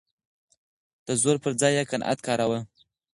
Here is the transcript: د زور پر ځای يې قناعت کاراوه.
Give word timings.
د 1.07 1.09
زور 1.21 1.37
پر 1.43 1.51
ځای 1.61 1.73
يې 1.77 1.83
قناعت 1.91 2.19
کاراوه. 2.27 2.59